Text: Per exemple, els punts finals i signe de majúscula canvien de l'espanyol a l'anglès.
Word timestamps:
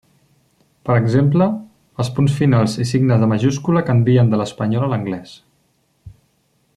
Per 0.87 0.95
exemple, 1.01 1.47
els 2.03 2.09
punts 2.19 2.37
finals 2.39 2.79
i 2.85 2.87
signe 2.93 3.19
de 3.25 3.29
majúscula 3.35 3.85
canvien 3.93 4.33
de 4.35 4.43
l'espanyol 4.43 4.87
a 4.89 4.93
l'anglès. 4.95 5.37